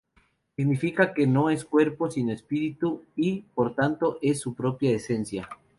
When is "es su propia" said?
4.23-4.89